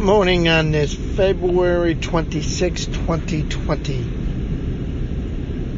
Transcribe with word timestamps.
morning 0.00 0.48
on 0.48 0.70
this 0.70 0.94
February 0.94 1.94
26, 1.94 2.86
2020. 2.86 4.06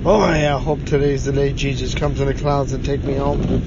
Oh 0.04 0.32
yeah, 0.32 0.54
I 0.54 0.60
hope 0.60 0.84
today's 0.84 1.24
the 1.24 1.32
day 1.32 1.52
Jesus 1.52 1.92
comes 1.96 2.20
in 2.20 2.28
the 2.28 2.34
clouds 2.34 2.72
and 2.72 2.84
take 2.84 3.02
me 3.02 3.14
home. 3.14 3.64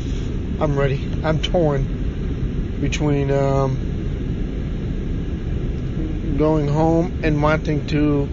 I'm 0.61 0.79
ready. 0.79 1.05
I'm 1.25 1.41
torn 1.41 2.79
between 2.79 3.31
um, 3.31 3.75
going 6.37 6.69
home 6.69 7.19
and 7.21 7.43
wanting 7.43 7.85
to 7.87 8.25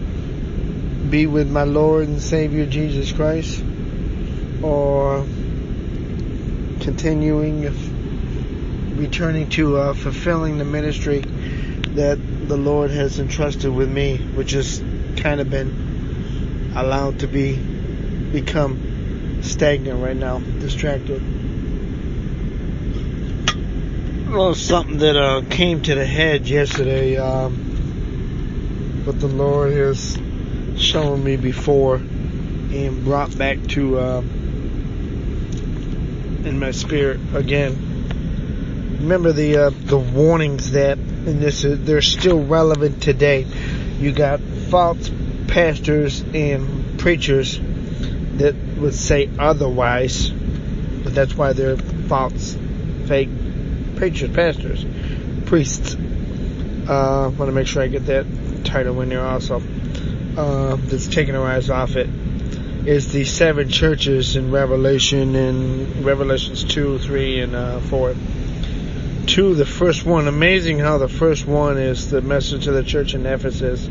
be 1.11 1.27
with 1.27 1.51
my 1.51 1.65
Lord 1.65 2.07
and 2.07 2.23
Savior 2.23 2.67
Jesus 2.67 3.11
Christ 3.11 3.61
or 4.63 5.27
continuing 6.79 7.65
returning 8.97 9.49
to 9.49 9.77
uh, 9.77 9.93
fulfilling 9.93 10.59
the 10.59 10.65
ministry 10.65 11.25
that 11.95 12.19
the 12.49 12.57
Lord 12.57 12.91
has 12.91 13.19
entrusted 13.19 13.73
with 13.73 13.91
me, 13.91 14.17
which 14.17 14.53
has 14.53 14.83
kind 15.17 15.41
of 15.41 15.51
been 15.51 16.73
allowed 16.75 17.21
to 17.21 17.27
be 17.27 17.57
become 18.33 19.41
stagnant 19.43 20.03
right 20.03 20.17
now, 20.17 20.39
distracted. 20.39 21.23
Well, 24.31 24.55
something 24.55 24.99
that 24.99 25.17
uh, 25.17 25.43
came 25.51 25.83
to 25.83 25.95
the 25.95 26.07
head 26.07 26.49
yesterday, 26.49 27.19
um, 27.19 29.03
but 29.05 29.21
the 29.21 29.29
Lord 29.29 29.73
has 29.73 30.19
shown 30.77 31.23
me 31.23 31.37
before 31.37 31.97
and 31.97 33.05
brought 33.05 33.37
back 33.37 33.63
to 33.69 33.99
uh, 33.99 34.21
in 36.45 36.59
my 36.59 36.71
spirit 36.71 37.21
again 37.35 37.93
remember 39.03 39.33
the 39.33 39.57
uh, 39.57 39.71
the 39.71 39.99
warnings 39.99 40.73
that 40.73 40.97
and 41.27 41.41
this 41.41 41.65
is, 41.65 41.85
they're 41.85 42.03
still 42.03 42.43
relevant 42.45 43.03
today. 43.03 43.47
You 43.99 44.13
got 44.13 44.41
false 44.41 45.11
pastors 45.49 46.21
and 46.21 46.99
preachers 46.99 47.59
that 47.59 48.55
would 48.79 48.95
say 48.95 49.31
otherwise, 49.39 50.31
but 50.31 51.15
that's 51.15 51.37
why 51.37 51.53
they're 51.53 51.77
false, 51.77 52.57
fake 53.07 53.29
preachers, 53.97 54.31
pastors, 54.31 54.85
priests. 55.47 55.95
Uh, 55.95 57.31
want 57.37 57.49
to 57.49 57.53
make 57.53 57.67
sure 57.67 57.83
I 57.83 57.87
get 57.87 58.07
that 58.07 58.27
title 58.65 59.01
in 59.03 59.11
there 59.11 59.25
also. 59.25 59.63
Uh, 60.37 60.77
that's 60.77 61.07
taking 61.09 61.37
our 61.37 61.47
eyes 61.47 61.71
off 61.71 61.95
it 61.97 62.09
is 62.87 63.13
the 63.13 63.25
seven 63.25 63.69
churches 63.69 64.35
in 64.35 64.51
Revelation 64.51 65.37
in 65.37 66.03
Revelations 66.03 66.65
2, 66.65 66.99
3, 66.99 67.41
and 67.41 67.55
uh, 67.55 67.79
4 67.81 68.15
to 69.27 69.55
the 69.55 69.65
first 69.65 70.05
one. 70.05 70.27
Amazing 70.27 70.79
how 70.79 70.99
the 70.99 71.09
first 71.09 71.47
one 71.47 71.79
is 71.79 72.11
the 72.11 72.21
message 72.21 72.65
to 72.65 72.73
the 72.73 72.83
church 72.83 73.15
in 73.15 73.25
Ephesus. 73.25 73.89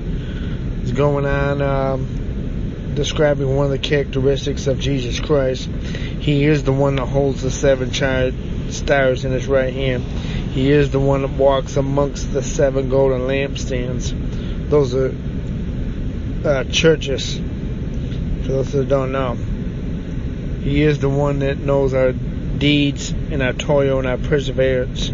It's 0.82 0.92
going 0.92 1.26
on 1.26 1.62
um, 1.62 2.94
describing 2.96 3.56
one 3.56 3.66
of 3.66 3.72
the 3.72 3.80
characteristics 3.80 4.68
of 4.68 4.80
Jesus 4.80 5.20
Christ. 5.20 5.68
He 5.68 6.44
is 6.44 6.64
the 6.64 6.74
one 6.74 6.98
that 6.98 7.06
holds 7.06 7.42
the 7.42 7.52
seven 7.52 7.94
stars 7.94 9.26
in 9.26 9.32
his 9.32 9.48
right 9.48 9.74
hand. 9.74 10.04
He 10.04 10.70
is 10.70 10.92
the 10.92 11.00
one 11.00 11.22
that 11.22 11.32
walks 11.32 11.78
amongst 11.78 12.34
the 12.34 12.44
seven 12.44 12.90
golden 12.90 13.22
lampstands. 13.22 14.70
Those 14.70 14.94
are 14.94 15.16
uh, 16.46 16.64
churches. 16.66 17.38
For 17.38 18.48
those 18.48 18.72
that 18.74 18.90
don't 18.90 19.12
know, 19.12 19.36
He 20.62 20.82
is 20.82 21.00
the 21.00 21.10
one 21.10 21.40
that 21.40 21.58
knows 21.58 21.94
our 21.94 22.12
deeds 22.12 23.12
and 23.12 23.42
our 23.42 23.54
toil 23.54 24.00
and 24.00 24.08
our 24.08 24.18
perseverance 24.18 25.12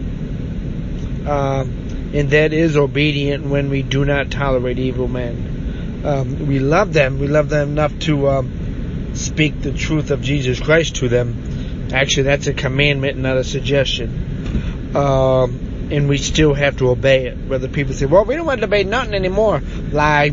uh, 1.27 1.65
and 2.13 2.29
that 2.29 2.53
is 2.53 2.77
obedient 2.77 3.45
when 3.45 3.69
we 3.69 3.81
do 3.83 4.05
not 4.05 4.31
tolerate 4.31 4.79
evil 4.79 5.07
men. 5.07 6.01
Um, 6.05 6.47
we 6.47 6.59
love 6.59 6.93
them. 6.93 7.19
We 7.19 7.27
love 7.27 7.49
them 7.49 7.71
enough 7.71 7.97
to 7.99 8.29
um, 8.29 9.15
speak 9.15 9.61
the 9.61 9.73
truth 9.73 10.11
of 10.11 10.21
Jesus 10.21 10.59
Christ 10.59 10.95
to 10.97 11.09
them. 11.09 11.89
Actually, 11.93 12.23
that's 12.23 12.47
a 12.47 12.53
commandment, 12.53 13.17
not 13.17 13.37
a 13.37 13.43
suggestion. 13.43 14.95
Um, 14.95 15.89
and 15.91 16.07
we 16.09 16.17
still 16.17 16.53
have 16.53 16.77
to 16.77 16.89
obey 16.89 17.27
it. 17.27 17.37
Whether 17.47 17.67
people 17.67 17.93
say, 17.93 18.05
"Well, 18.05 18.25
we 18.25 18.35
don't 18.35 18.45
want 18.45 18.61
to 18.61 18.67
obey 18.67 18.83
nothing 18.83 19.13
anymore," 19.13 19.61
lie. 19.91 20.29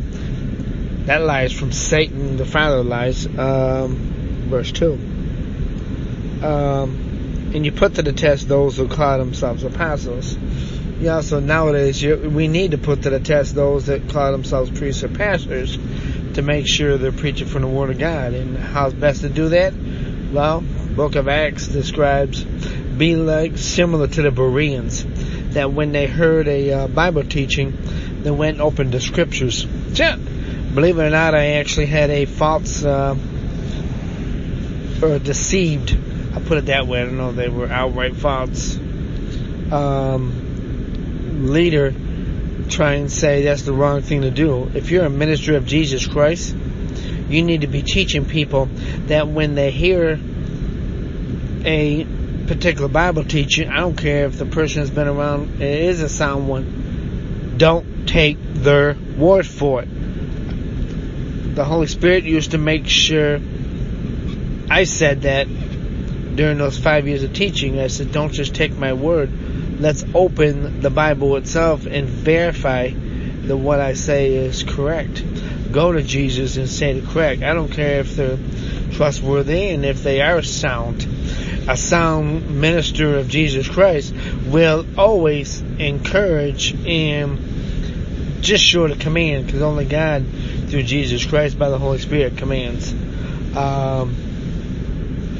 That 1.06 1.22
lie 1.22 1.42
is 1.42 1.52
from 1.52 1.72
Satan, 1.72 2.36
the 2.36 2.46
father 2.46 2.78
of 2.78 2.86
lies. 2.86 3.26
Um, 3.26 3.96
verse 4.48 4.72
two. 4.72 4.94
Um, 6.42 7.52
and 7.54 7.64
you 7.64 7.72
put 7.72 7.94
to 7.94 8.02
the 8.02 8.12
test 8.12 8.48
those 8.48 8.76
who 8.76 8.88
call 8.88 9.18
themselves 9.18 9.64
apostles. 9.64 10.36
Yeah, 11.04 11.20
so 11.20 11.38
nowadays 11.38 12.02
you, 12.02 12.16
we 12.16 12.48
need 12.48 12.70
to 12.70 12.78
put 12.78 13.02
to 13.02 13.10
the 13.10 13.20
test 13.20 13.54
those 13.54 13.84
that 13.86 14.08
call 14.08 14.32
themselves 14.32 14.70
priests 14.70 15.04
or 15.04 15.08
pastors 15.08 15.76
to 16.32 16.40
make 16.40 16.66
sure 16.66 16.96
they're 16.96 17.12
preaching 17.12 17.46
from 17.46 17.60
the 17.60 17.68
Word 17.68 17.90
of 17.90 17.98
God. 17.98 18.32
And 18.32 18.56
how's 18.56 18.94
best 18.94 19.20
to 19.20 19.28
do 19.28 19.50
that? 19.50 19.74
Well, 20.32 20.62
Book 20.62 21.14
of 21.16 21.28
Acts 21.28 21.68
describes 21.68 22.42
be 22.42 23.16
like 23.16 23.58
similar 23.58 24.06
to 24.06 24.22
the 24.22 24.30
Bereans, 24.30 25.04
that 25.52 25.74
when 25.74 25.92
they 25.92 26.06
heard 26.06 26.48
a 26.48 26.72
uh, 26.72 26.88
Bible 26.88 27.24
teaching, 27.24 27.76
they 28.22 28.30
went 28.30 28.54
and 28.54 28.62
opened 28.62 28.92
the 28.92 29.00
Scriptures. 29.02 29.66
Yeah. 29.92 30.16
Believe 30.16 30.98
it 30.98 31.02
or 31.02 31.10
not, 31.10 31.34
I 31.34 31.56
actually 31.56 31.86
had 31.86 32.08
a 32.08 32.24
false 32.24 32.82
uh, 32.82 33.14
or 35.02 35.18
deceived. 35.18 35.98
I 36.34 36.40
put 36.40 36.56
it 36.56 36.64
that 36.64 36.86
way. 36.86 37.02
I 37.02 37.04
don't 37.04 37.18
know. 37.18 37.32
They 37.32 37.50
were 37.50 37.68
outright 37.68 38.16
false. 38.16 38.78
Um, 39.70 40.43
leader 41.34 41.92
try 42.68 42.94
and 42.94 43.10
say 43.10 43.44
that's 43.44 43.62
the 43.62 43.72
wrong 43.72 44.02
thing 44.02 44.22
to 44.22 44.30
do. 44.30 44.70
If 44.74 44.90
you're 44.90 45.04
a 45.04 45.10
minister 45.10 45.56
of 45.56 45.66
Jesus 45.66 46.06
Christ, 46.06 46.54
you 47.28 47.42
need 47.42 47.62
to 47.62 47.66
be 47.66 47.82
teaching 47.82 48.24
people 48.24 48.66
that 49.06 49.28
when 49.28 49.54
they 49.54 49.70
hear 49.70 50.18
a 51.64 52.06
particular 52.46 52.88
Bible 52.88 53.24
teaching, 53.24 53.68
I 53.68 53.80
don't 53.80 53.96
care 53.96 54.26
if 54.26 54.38
the 54.38 54.46
person 54.46 54.80
has 54.80 54.90
been 54.90 55.08
around, 55.08 55.60
it 55.60 55.80
is 55.82 56.00
a 56.00 56.08
sound 56.08 56.48
one, 56.48 57.54
don't 57.56 58.06
take 58.06 58.38
their 58.40 58.96
word 59.16 59.46
for 59.46 59.82
it. 59.82 59.88
The 61.54 61.64
Holy 61.64 61.86
Spirit 61.86 62.24
used 62.24 62.50
to 62.50 62.58
make 62.58 62.86
sure 62.86 63.40
I 64.68 64.84
said 64.84 65.22
that 65.22 65.46
during 66.36 66.58
those 66.58 66.78
five 66.78 67.06
years 67.06 67.22
of 67.22 67.32
teaching. 67.32 67.78
I 67.78 67.86
said, 67.86 68.12
don't 68.12 68.32
just 68.32 68.54
take 68.54 68.76
my 68.76 68.92
word 68.92 69.30
let's 69.78 70.04
open 70.14 70.80
the 70.80 70.90
Bible 70.90 71.36
itself 71.36 71.86
and 71.86 72.06
verify 72.06 72.90
that 72.90 73.56
what 73.56 73.80
I 73.80 73.94
say 73.94 74.34
is 74.34 74.62
correct. 74.62 75.22
Go 75.72 75.92
to 75.92 76.02
Jesus 76.02 76.56
and 76.56 76.68
say 76.68 76.98
the 76.98 77.06
correct. 77.06 77.42
I 77.42 77.54
don't 77.54 77.70
care 77.70 78.00
if 78.00 78.16
they're 78.16 78.38
trustworthy 78.92 79.70
and 79.70 79.84
if 79.84 80.02
they 80.02 80.20
are 80.20 80.42
sound. 80.42 81.06
A 81.68 81.76
sound 81.76 82.60
minister 82.60 83.16
of 83.16 83.28
Jesus 83.28 83.68
Christ 83.68 84.14
will 84.46 84.86
always 84.98 85.60
encourage 85.78 86.74
and 86.86 88.42
just 88.42 88.62
short 88.62 88.90
of 88.90 88.98
command 88.98 89.46
because 89.46 89.62
only 89.62 89.86
God 89.86 90.24
through 90.68 90.82
Jesus 90.82 91.24
Christ 91.24 91.58
by 91.58 91.70
the 91.70 91.78
Holy 91.78 91.98
Spirit 91.98 92.36
commands. 92.36 92.92
Um, 93.56 94.14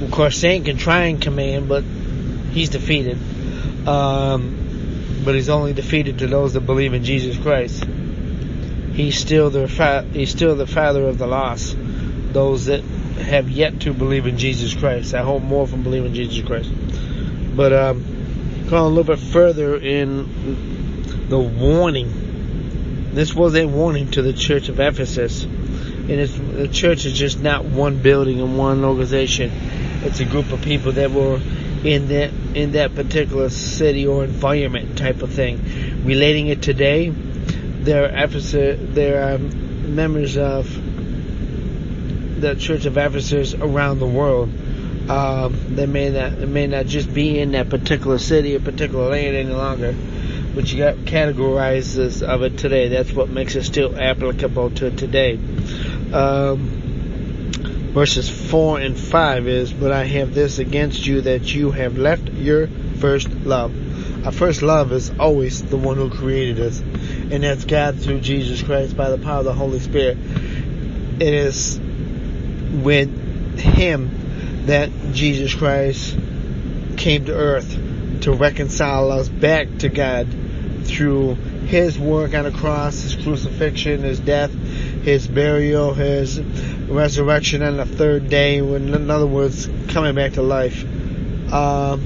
of 0.03 0.11
course, 0.11 0.39
Satan 0.39 0.65
can 0.65 0.77
try 0.77 1.05
and 1.05 1.21
command, 1.21 1.69
but 1.69 1.85
he's 2.53 2.71
defeated. 2.71 3.19
Um, 3.87 5.23
but 5.25 5.35
he's 5.35 5.49
only 5.49 5.73
defeated 5.73 6.19
to 6.19 6.27
those 6.27 6.53
that 6.55 6.61
believe 6.61 6.95
in 6.95 7.05
Jesus 7.05 7.37
Christ. 7.39 7.85
He's 8.93 9.19
still 9.19 9.51
the 9.51 9.67
fa- 9.67 10.07
he's 10.13 10.31
still 10.31 10.55
the 10.55 10.67
father 10.67 11.07
of 11.07 11.19
the 11.19 11.27
lost. 11.27 11.77
Those 12.33 12.67
that 12.67 12.83
have 12.83 13.51
yet 13.51 13.81
to 13.81 13.93
believe 13.93 14.27
in 14.27 14.39
Jesus 14.39 14.75
Christ. 14.75 15.15
I 15.15 15.23
hope 15.23 15.43
more 15.43 15.67
from 15.67 15.83
believing 15.83 16.09
in 16.09 16.15
Jesus 16.15 16.47
Christ. 16.47 16.71
But 17.57 17.73
um, 17.73 18.05
going 18.69 18.83
a 18.83 18.89
little 18.89 19.05
bit 19.05 19.19
further 19.19 19.77
in 19.77 21.29
the 21.29 21.39
warning. 21.39 23.11
This 23.13 23.35
was 23.35 23.55
a 23.55 23.67
warning 23.67 24.11
to 24.13 24.23
the 24.23 24.33
church 24.33 24.69
of 24.69 24.81
Ephesus. 24.81 25.45
And 25.45 26.11
the 26.11 26.69
church 26.69 27.07
is 27.07 27.13
just 27.13 27.41
not 27.41 27.65
one 27.65 27.99
building 27.99 28.41
and 28.41 28.59
one 28.59 28.85
organization. 28.85 29.51
It's 30.03 30.21
a 30.21 30.25
group 30.25 30.53
of 30.53 30.61
people 30.63 30.93
that 30.93 31.11
were 31.11 31.41
in 31.85 32.09
that 32.09 32.33
in 32.55 32.73
that 32.73 32.95
particular 32.95 33.51
city 33.51 34.07
or 34.07 34.25
environment 34.25 34.97
type 34.97 35.23
of 35.23 35.33
thing. 35.33 36.05
Relating 36.05 36.49
it 36.49 36.63
today, 36.63 37.11
there 37.11 38.05
are 38.05 38.25
Ephesus, 38.25 38.81
there 38.95 39.35
are 39.35 39.39
members 39.39 40.37
of 40.37 40.67
the 42.41 42.55
Church 42.55 42.87
of 42.87 42.97
Ephesus 42.97 43.55
around 43.55 43.99
the 43.99 44.07
world. 44.07 44.49
Um, 45.09 45.77
they 45.77 45.85
may 45.85 46.09
not 46.09 46.39
they 46.39 46.47
may 46.47 46.67
not 46.67 46.87
just 46.87 47.13
be 47.13 47.39
in 47.39 47.53
that 47.53 47.69
particular 47.69 48.19
city 48.19 48.57
or 48.57 48.61
particular 48.61 49.11
land 49.11 49.37
any 49.37 49.53
longer, 49.53 49.95
but 50.55 50.73
you 50.73 50.79
got 50.79 50.97
categorizes 50.97 52.23
of 52.23 52.43
it 52.43 52.57
today. 52.57 52.89
That's 52.89 53.13
what 53.13 53.29
makes 53.29 53.55
it 53.55 53.65
still 53.65 53.99
applicable 53.99 54.71
to 54.71 54.91
today. 54.91 55.35
Um, 56.15 56.84
verses 57.95 58.29
4 58.29 58.81
and 58.81 58.99
5 58.99 59.47
is, 59.47 59.73
But 59.73 59.93
I 59.93 60.05
have 60.05 60.35
this 60.35 60.59
against 60.59 61.07
you 61.07 61.23
that 61.23 61.55
you 61.55 61.71
have 61.71 61.97
left 61.97 62.29
your 62.33 62.67
first 62.99 63.31
love. 63.31 63.73
Our 64.27 64.33
first 64.33 64.63
love 64.63 64.93
is 64.93 65.13
always 65.19 65.63
the 65.63 65.77
one 65.77 65.97
who 65.97 66.11
created 66.11 66.59
us, 66.59 66.81
and 66.81 67.45
that's 67.45 67.65
God 67.65 68.01
through 68.01 68.21
Jesus 68.21 68.63
Christ 68.63 68.97
by 68.97 69.11
the 69.11 69.19
power 69.19 69.39
of 69.39 69.45
the 69.45 69.53
Holy 69.53 69.79
Spirit. 69.79 70.19
It 71.21 71.35
is 71.35 71.79
with 71.79 73.59
Him 73.59 74.65
that 74.67 74.91
Jesus 75.13 75.55
Christ 75.55 76.19
came 76.97 77.27
to 77.27 77.35
earth 77.35 77.79
to 78.23 78.33
reconcile 78.33 79.13
us 79.13 79.29
back 79.29 79.69
to 79.79 79.89
God 79.89 80.27
through 80.83 81.35
His 81.67 81.97
work 81.99 82.35
on 82.35 82.45
the 82.45 82.51
cross, 82.51 83.03
His 83.03 83.15
crucifixion, 83.15 84.03
His 84.03 84.19
death, 84.19 84.53
His 84.53 85.29
burial, 85.29 85.95
His 85.95 86.41
resurrection 86.89 87.63
on 87.63 87.77
the 87.77 87.87
third 87.87 88.29
day, 88.29 88.59
in 88.59 89.11
other 89.11 89.27
words, 89.27 89.69
coming 89.89 90.15
back 90.15 90.33
to 90.35 90.43
life. 90.43 90.85
Um, 91.53 92.01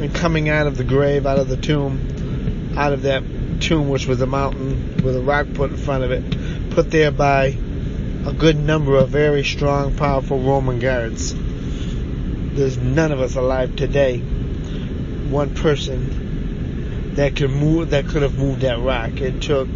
and 0.00 0.14
coming 0.14 0.48
out 0.48 0.66
of 0.66 0.76
the 0.76 0.84
grave, 0.84 1.26
out 1.26 1.38
of 1.38 1.48
the 1.48 1.56
tomb, 1.56 2.74
out 2.76 2.92
of 2.92 3.02
that 3.02 3.22
tomb 3.60 3.88
which 3.88 4.06
was 4.06 4.20
a 4.20 4.26
mountain 4.26 5.02
with 5.02 5.16
a 5.16 5.20
rock 5.20 5.46
put 5.54 5.70
in 5.70 5.76
front 5.76 6.04
of 6.04 6.10
it, 6.10 6.70
put 6.70 6.90
there 6.90 7.10
by 7.10 7.56
a 8.26 8.32
good 8.32 8.56
number 8.56 8.96
of 8.96 9.08
very 9.10 9.44
strong, 9.44 9.96
powerful 9.96 10.40
Roman 10.40 10.78
guards. 10.78 11.34
There's 11.34 12.78
none 12.78 13.12
of 13.12 13.20
us 13.20 13.36
alive 13.36 13.76
today. 13.76 14.18
One 14.18 15.54
person 15.54 17.14
that 17.14 17.36
could 17.36 17.50
move, 17.50 17.90
that 17.90 18.06
could 18.08 18.22
have 18.22 18.38
moved 18.38 18.62
that 18.62 18.78
rock. 18.80 19.20
It 19.20 19.42
took 19.42 19.68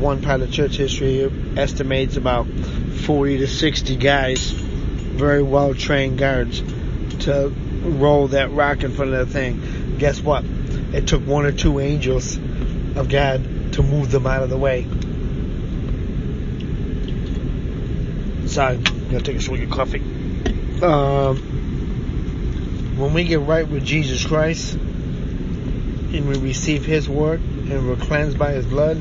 one 0.00 0.22
part 0.22 0.40
of 0.40 0.50
church 0.50 0.76
history 0.76 1.24
estimates 1.56 2.16
about 2.16 2.46
40 2.46 3.38
to 3.38 3.46
60 3.46 3.96
guys, 3.96 4.50
very 4.50 5.42
well 5.42 5.74
trained 5.74 6.18
guards, 6.18 6.62
to 7.24 7.52
roll 7.82 8.28
that 8.28 8.50
rock 8.52 8.82
in 8.82 8.92
front 8.92 9.12
of 9.12 9.26
the 9.26 9.32
thing. 9.32 9.96
Guess 9.98 10.20
what? 10.20 10.44
It 10.92 11.06
took 11.06 11.26
one 11.26 11.44
or 11.44 11.52
two 11.52 11.80
angels 11.80 12.36
of 12.36 13.08
God 13.08 13.72
to 13.74 13.82
move 13.82 14.10
them 14.10 14.26
out 14.26 14.42
of 14.42 14.50
the 14.50 14.58
way. 14.58 14.86
Sorry, 18.46 18.76
I'm 18.76 19.10
gonna 19.10 19.20
take 19.20 19.36
a 19.36 19.40
swig 19.40 19.62
of 19.62 19.70
coffee. 19.70 20.00
Um, 20.82 21.36
when 22.96 23.14
we 23.14 23.24
get 23.24 23.40
right 23.40 23.66
with 23.68 23.84
Jesus 23.84 24.26
Christ 24.26 24.74
and 24.74 26.28
we 26.28 26.36
receive 26.38 26.84
His 26.84 27.08
word 27.08 27.40
and 27.40 27.88
we're 27.88 27.96
cleansed 27.96 28.38
by 28.38 28.52
His 28.52 28.66
blood, 28.66 29.00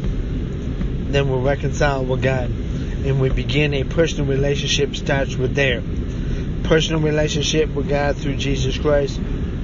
then 1.13 1.29
we're 1.29 1.39
reconciled 1.39 2.07
with 2.07 2.21
God. 2.21 2.49
And 2.49 3.19
we 3.19 3.29
begin 3.29 3.73
a 3.73 3.83
personal 3.83 4.25
relationship 4.25 4.95
starts 4.95 5.35
with 5.35 5.55
there. 5.55 5.81
Personal 6.63 7.01
relationship 7.01 7.69
with 7.69 7.89
God 7.89 8.17
through 8.17 8.35
Jesus 8.35 8.77
Christ 8.77 9.19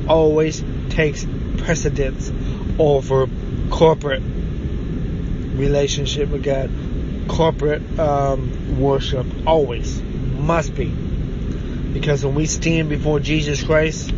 always 0.08 0.64
takes 0.90 1.26
precedence 1.58 2.32
over 2.80 3.28
corporate 3.70 4.24
relationship 5.56 6.30
with 6.30 6.44
God. 6.44 6.70
Corporate 7.28 8.00
um, 8.00 8.80
worship 8.80 9.26
always 9.46 10.02
must 10.02 10.76
be. 10.76 10.86
Because 10.86 12.26
when 12.26 12.36
we 12.36 12.46
stand 12.46 12.90
before 12.90 13.20
Jesus 13.20 13.64
Christ, 13.64 14.12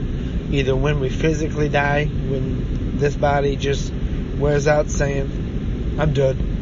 either 0.52 0.76
when 0.76 1.00
we 1.00 1.10
physically 1.10 1.70
die, 1.70 2.06
when 2.06 2.98
this 2.98 3.16
body 3.16 3.56
just 3.56 3.94
wears 4.38 4.68
out 4.68 4.90
saying, 4.90 5.96
I'm 6.00 6.14
done, 6.14 6.57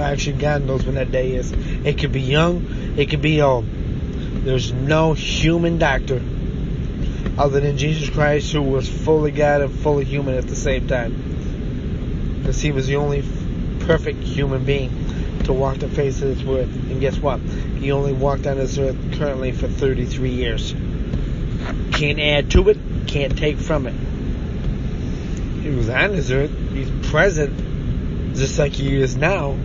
Actually, 0.00 0.38
God 0.38 0.62
knows 0.62 0.84
when 0.84 0.96
that 0.96 1.12
day 1.12 1.34
is. 1.34 1.52
It 1.52 1.98
could 1.98 2.12
be 2.12 2.20
young, 2.20 2.94
it 2.96 3.10
could 3.10 3.22
be 3.22 3.40
old. 3.40 3.66
There's 4.44 4.72
no 4.72 5.12
human 5.12 5.78
doctor 5.78 6.20
other 7.38 7.60
than 7.60 7.78
Jesus 7.78 8.10
Christ 8.10 8.52
who 8.52 8.62
was 8.62 8.88
fully 8.88 9.30
God 9.30 9.62
and 9.62 9.72
fully 9.72 10.04
human 10.04 10.34
at 10.34 10.46
the 10.46 10.56
same 10.56 10.86
time. 10.86 12.38
Because 12.38 12.60
he 12.60 12.72
was 12.72 12.86
the 12.86 12.96
only 12.96 13.24
perfect 13.80 14.22
human 14.22 14.64
being 14.64 14.90
to 15.44 15.52
walk 15.52 15.78
the 15.78 15.88
face 15.88 16.20
of 16.22 16.36
this 16.36 16.46
earth. 16.46 16.74
And 16.90 17.00
guess 17.00 17.18
what? 17.18 17.40
He 17.40 17.92
only 17.92 18.12
walked 18.12 18.46
on 18.46 18.56
this 18.56 18.78
earth 18.78 18.96
currently 19.14 19.52
for 19.52 19.68
33 19.68 20.30
years. 20.30 20.74
Can't 21.92 22.20
add 22.20 22.50
to 22.52 22.68
it, 22.68 22.78
can't 23.06 23.36
take 23.36 23.58
from 23.58 23.86
it. 23.86 23.94
He 25.62 25.70
was 25.70 25.88
on 25.88 26.12
this 26.12 26.30
earth, 26.30 26.50
he's 26.72 26.90
present 27.10 28.34
just 28.34 28.58
like 28.58 28.72
he 28.72 29.00
is 29.00 29.16
now 29.16 29.56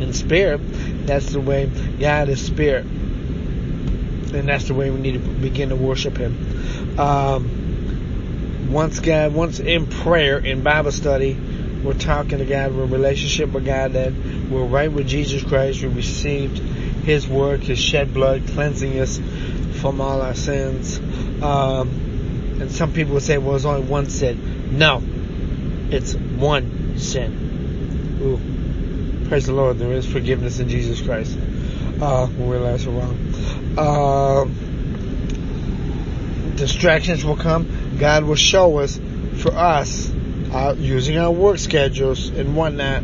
in 0.00 0.12
spirit. 0.12 0.60
That's 1.06 1.30
the 1.30 1.40
way 1.40 1.70
God 1.98 2.28
is 2.28 2.44
spirit. 2.44 2.84
And 2.84 4.48
that's 4.48 4.68
the 4.68 4.74
way 4.74 4.90
we 4.90 4.98
need 4.98 5.12
to 5.12 5.18
begin 5.18 5.70
to 5.70 5.76
worship 5.76 6.16
Him. 6.16 6.98
Um, 6.98 8.70
once 8.70 9.00
God, 9.00 9.32
once 9.34 9.60
in 9.60 9.86
prayer, 9.86 10.38
in 10.38 10.62
Bible 10.62 10.92
study, 10.92 11.38
we're 11.82 11.94
talking 11.94 12.38
to 12.38 12.44
God, 12.44 12.74
we're 12.74 12.84
in 12.84 12.90
relationship 12.90 13.52
with 13.52 13.64
God, 13.64 13.92
that 13.92 14.12
we're 14.50 14.64
right 14.64 14.90
with 14.90 15.06
Jesus 15.06 15.44
Christ, 15.44 15.82
we 15.82 15.88
received 15.88 16.58
His 16.58 17.28
work, 17.28 17.60
His 17.60 17.78
shed 17.78 18.12
blood, 18.12 18.42
cleansing 18.48 18.98
us 18.98 19.20
from 19.80 20.00
all 20.00 20.20
our 20.20 20.34
sins. 20.34 20.98
Um, 21.42 21.88
and 22.60 22.70
some 22.70 22.92
people 22.92 23.14
would 23.14 23.22
say, 23.22 23.38
well, 23.38 23.54
it's 23.54 23.64
only 23.64 23.82
one 23.82 24.08
sin. 24.08 24.78
No, 24.78 25.02
it's 25.90 26.14
one 26.14 26.98
sin. 26.98 28.18
Ooh. 28.22 28.55
Praise 29.28 29.46
the 29.46 29.52
Lord, 29.52 29.78
there 29.78 29.90
is 29.90 30.06
forgiveness 30.06 30.60
in 30.60 30.68
Jesus 30.68 31.02
Christ. 31.02 31.36
Uh, 32.00 32.28
when 32.28 32.48
we 32.48 32.56
realize 32.56 32.86
we're 32.86 33.00
wrong. 33.00 33.18
Uh, 33.76 34.44
distractions 36.54 37.24
will 37.24 37.36
come. 37.36 37.96
God 37.98 38.22
will 38.22 38.36
show 38.36 38.78
us 38.78 39.00
for 39.38 39.52
us 39.52 40.12
uh, 40.52 40.76
using 40.78 41.18
our 41.18 41.32
work 41.32 41.58
schedules 41.58 42.28
and 42.28 42.54
whatnot 42.54 43.02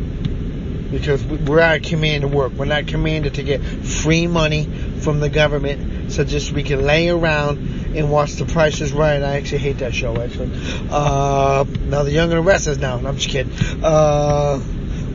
because 0.91 1.21
we're 1.25 1.59
not 1.59 1.83
commanded 1.83 2.29
to 2.31 2.37
work. 2.37 2.53
We're 2.53 2.65
not 2.65 2.87
commanded 2.87 3.33
to 3.33 3.43
get 3.43 3.61
free 3.61 4.25
money 4.25 4.63
from 5.01 5.19
the 5.19 5.27
government 5.27 6.13
so 6.13 6.23
just 6.23 6.53
we 6.53 6.63
can 6.63 6.85
lay 6.85 7.09
around 7.09 7.57
and 7.97 8.09
watch 8.09 8.35
The 8.35 8.45
Price 8.45 8.79
is 8.79 8.93
Right. 8.93 9.21
I 9.21 9.35
actually 9.35 9.57
hate 9.57 9.79
that 9.79 9.93
show, 9.93 10.15
actually. 10.21 10.51
Uh, 10.89 11.65
now 11.87 12.03
the 12.03 12.11
Young 12.11 12.31
and 12.31 12.39
the 12.39 12.41
Restless 12.41 12.77
now. 12.77 12.95
I'm 12.95 13.17
just 13.17 13.27
kidding. 13.27 13.51
Uh, 13.83 14.61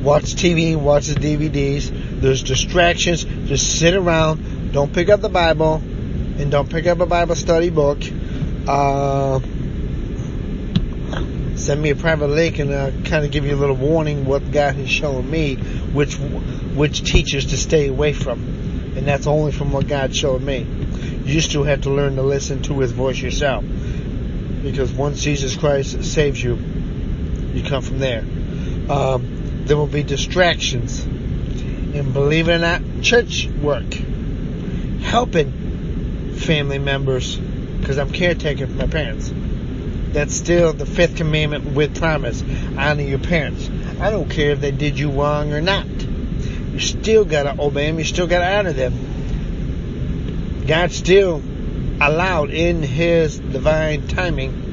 watch 0.02 0.34
TV, 0.34 0.76
watch 0.76 1.06
the 1.06 1.14
DVDs. 1.14 2.20
There's 2.20 2.42
distractions. 2.42 3.24
Just 3.24 3.78
sit 3.78 3.94
around. 3.94 4.72
Don't 4.72 4.92
pick 4.92 5.08
up 5.08 5.20
the 5.20 5.28
Bible, 5.28 5.74
and 5.76 6.50
don't 6.50 6.68
pick 6.68 6.86
up 6.86 7.00
a 7.00 7.06
Bible 7.06 7.34
study 7.34 7.70
book. 7.70 7.98
Uh, 8.66 9.40
send 11.56 11.82
me 11.82 11.90
a 11.90 11.96
private 11.96 12.28
link, 12.28 12.58
and 12.58 12.72
I'll 12.74 12.92
kind 13.02 13.24
of 13.24 13.30
give 13.30 13.44
you 13.44 13.54
a 13.54 13.56
little 13.56 13.76
warning 13.76 14.24
what 14.24 14.50
God 14.52 14.74
has 14.76 14.90
shown 14.90 15.30
me, 15.30 15.56
which 15.56 16.16
which 16.16 17.02
teachers 17.10 17.46
to 17.46 17.56
stay 17.56 17.88
away 17.88 18.12
from, 18.12 18.40
and 18.96 19.06
that's 19.06 19.26
only 19.26 19.52
from 19.52 19.72
what 19.72 19.88
God 19.88 20.14
showed 20.14 20.42
me. 20.42 20.66
You 21.24 21.40
still 21.40 21.64
have 21.64 21.82
to 21.82 21.90
learn 21.90 22.16
to 22.16 22.22
listen 22.22 22.62
to 22.64 22.78
His 22.80 22.92
voice 22.92 23.20
yourself, 23.20 23.64
because 24.62 24.92
once 24.92 25.22
Jesus 25.22 25.56
Christ 25.56 26.04
saves 26.04 26.42
you, 26.42 26.56
you 27.52 27.62
come 27.68 27.82
from 27.82 27.98
there. 27.98 28.24
Um, 28.88 29.37
there 29.68 29.76
will 29.76 29.86
be 29.86 30.02
distractions. 30.02 31.02
And 31.02 32.12
believe 32.12 32.48
it 32.48 32.54
or 32.54 32.58
not, 32.58 32.80
church 33.02 33.46
work, 33.62 33.92
helping 35.02 36.34
family 36.36 36.78
members, 36.78 37.36
because 37.36 37.98
I'm 37.98 38.10
caretaking 38.10 38.66
for 38.66 38.72
my 38.72 38.86
parents. 38.86 39.30
That's 40.12 40.34
still 40.34 40.72
the 40.72 40.86
fifth 40.86 41.16
commandment 41.16 41.66
with 41.74 41.98
promise. 41.98 42.42
Honor 42.78 43.02
your 43.02 43.18
parents. 43.18 43.68
I 44.00 44.10
don't 44.10 44.30
care 44.30 44.52
if 44.52 44.60
they 44.60 44.70
did 44.70 44.98
you 44.98 45.10
wrong 45.10 45.52
or 45.52 45.60
not. 45.60 45.86
You 45.86 46.80
still 46.80 47.26
gotta 47.26 47.60
obey 47.60 47.88
them. 47.88 47.98
You 47.98 48.04
still 48.04 48.26
gotta 48.26 48.58
honor 48.58 48.72
them. 48.72 50.64
God 50.66 50.92
still 50.92 51.42
allowed 52.00 52.50
in 52.50 52.82
His 52.82 53.38
divine 53.38 54.08
timing 54.08 54.64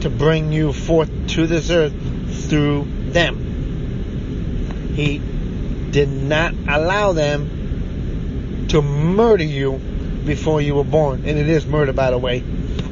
to 0.00 0.10
bring 0.10 0.52
you 0.52 0.74
forth 0.74 1.10
to 1.28 1.46
this 1.46 1.70
earth 1.70 1.94
through 2.48 2.86
them. 3.06 3.53
He 4.94 5.20
did 5.90 6.08
not 6.08 6.54
allow 6.68 7.12
them 7.12 8.66
to 8.68 8.82
murder 8.82 9.44
you 9.44 9.78
before 10.24 10.60
you 10.60 10.74
were 10.74 10.84
born. 10.84 11.24
And 11.26 11.38
it 11.38 11.48
is 11.48 11.66
murder, 11.66 11.92
by 11.92 12.10
the 12.10 12.18
way. 12.18 12.42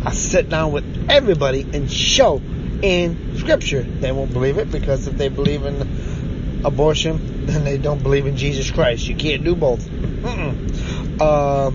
I 0.04 0.12
sit 0.12 0.48
down 0.48 0.72
with 0.72 0.84
everybody 1.08 1.62
and 1.62 1.90
show 1.90 2.40
in 2.82 3.36
scripture. 3.38 3.82
They 3.82 4.12
won't 4.12 4.32
believe 4.32 4.58
it 4.58 4.70
because 4.70 5.06
if 5.06 5.16
they 5.16 5.28
believe 5.28 5.64
in 5.64 6.62
abortion, 6.64 7.46
then 7.46 7.64
they 7.64 7.78
don't 7.78 8.02
believe 8.02 8.26
in 8.26 8.36
Jesus 8.36 8.70
Christ. 8.70 9.06
You 9.06 9.16
can't 9.16 9.44
do 9.44 9.54
both. 9.54 9.88
Uh, 11.20 11.70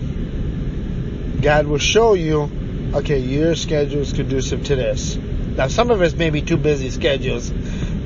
God 1.40 1.66
will 1.66 1.78
show 1.78 2.14
you, 2.14 2.50
okay, 2.94 3.18
your 3.18 3.54
schedule 3.54 4.00
is 4.00 4.12
conducive 4.12 4.64
to 4.64 4.76
this. 4.76 5.16
Now, 5.16 5.68
some 5.68 5.90
of 5.90 6.00
us 6.02 6.14
may 6.14 6.30
be 6.30 6.42
too 6.42 6.56
busy 6.56 6.90
schedules. 6.90 7.50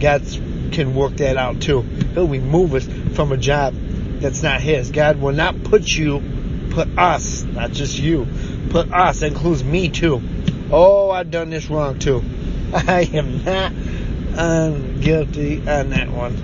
God's 0.00 0.38
can 0.72 0.94
work 0.94 1.16
that 1.16 1.36
out 1.36 1.60
too. 1.60 1.82
He'll 2.14 2.28
remove 2.28 2.74
us 2.74 2.86
from 3.14 3.32
a 3.32 3.36
job 3.36 3.74
that's 4.20 4.42
not 4.42 4.60
His. 4.60 4.90
God 4.90 5.20
will 5.20 5.32
not 5.32 5.62
put 5.64 5.86
you, 5.88 6.22
put 6.70 6.88
us, 6.98 7.44
not 7.44 7.72
just 7.72 7.98
you, 7.98 8.26
put 8.70 8.90
us, 8.92 9.22
includes 9.22 9.62
me 9.62 9.88
too. 9.88 10.22
Oh, 10.70 11.10
I've 11.10 11.30
done 11.30 11.50
this 11.50 11.68
wrong 11.68 11.98
too. 11.98 12.22
I 12.72 13.08
am 13.12 13.44
not 13.44 13.72
um, 14.36 15.00
guilty 15.00 15.58
on 15.58 15.90
that 15.90 16.10
one. 16.10 16.36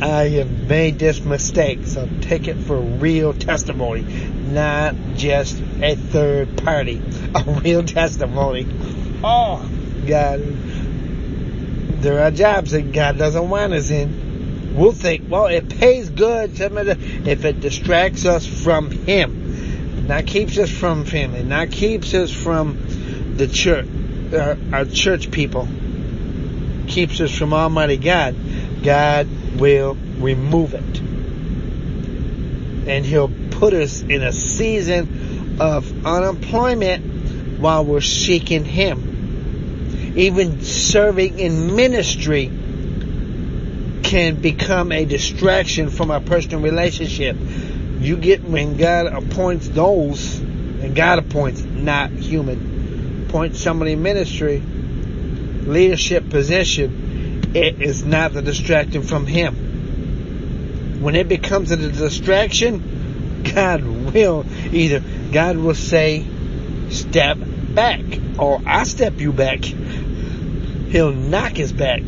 I 0.00 0.28
have 0.28 0.68
made 0.68 0.98
this 0.98 1.24
mistake, 1.24 1.86
so 1.86 2.06
take 2.20 2.48
it 2.48 2.56
for 2.58 2.78
real 2.78 3.32
testimony, 3.32 4.02
not 4.44 4.94
just 5.14 5.58
a 5.80 5.94
third 5.94 6.58
party. 6.58 7.00
A 7.34 7.60
real 7.64 7.82
testimony. 7.82 8.66
Oh, 9.24 9.66
God. 10.06 10.40
There 12.06 12.22
are 12.22 12.30
jobs 12.30 12.70
that 12.70 12.92
God 12.92 13.18
doesn't 13.18 13.50
want 13.50 13.72
us 13.72 13.90
in. 13.90 14.76
We'll 14.76 14.92
think, 14.92 15.28
well, 15.28 15.46
it 15.46 15.68
pays 15.68 16.08
good 16.08 16.52
if 16.60 17.44
it 17.44 17.58
distracts 17.58 18.24
us 18.24 18.46
from 18.46 18.92
Him, 18.92 20.06
not 20.06 20.24
keeps 20.24 20.56
us 20.56 20.70
from 20.70 21.04
family, 21.04 21.42
not 21.42 21.72
keeps 21.72 22.14
us 22.14 22.30
from 22.30 23.34
the 23.36 23.48
church, 23.48 23.88
our, 24.32 24.56
our 24.72 24.84
church 24.84 25.32
people, 25.32 25.66
keeps 26.86 27.20
us 27.20 27.36
from 27.36 27.52
Almighty 27.52 27.96
God. 27.96 28.36
God 28.84 29.26
will 29.58 29.98
remove 30.20 30.74
it. 30.74 31.00
And 32.88 33.04
He'll 33.04 33.32
put 33.50 33.74
us 33.74 34.02
in 34.02 34.22
a 34.22 34.32
season 34.32 35.58
of 35.60 36.06
unemployment 36.06 37.58
while 37.58 37.84
we're 37.84 38.00
seeking 38.00 38.64
Him 38.64 39.15
even 40.16 40.62
serving 40.62 41.38
in 41.38 41.76
ministry 41.76 42.50
can 44.02 44.40
become 44.40 44.90
a 44.90 45.04
distraction 45.04 45.90
from 45.90 46.10
our 46.10 46.20
personal 46.20 46.60
relationship. 46.60 47.36
You 48.00 48.16
get 48.16 48.42
when 48.42 48.78
God 48.78 49.06
appoints 49.08 49.68
those, 49.68 50.38
and 50.38 50.96
God 50.96 51.18
appoints, 51.18 51.62
not 51.62 52.10
human, 52.10 53.26
appoints 53.28 53.60
somebody 53.60 53.92
in 53.92 54.02
ministry, 54.02 54.60
leadership 54.60 56.30
position, 56.30 57.54
it 57.54 57.82
is 57.82 58.02
not 58.02 58.32
the 58.32 58.40
distraction 58.40 59.02
from 59.02 59.26
Him. 59.26 61.02
When 61.02 61.14
it 61.14 61.28
becomes 61.28 61.70
a 61.72 61.76
distraction, 61.76 63.42
God 63.54 63.84
will 63.84 64.46
either, 64.72 65.02
God 65.32 65.58
will 65.58 65.74
say, 65.74 66.24
step 66.88 67.36
back, 67.74 68.00
or 68.38 68.62
I 68.64 68.84
step 68.84 69.20
you 69.20 69.32
back 69.32 69.64
he'll 70.88 71.12
knock 71.12 71.52
his 71.52 71.72
back. 71.72 72.02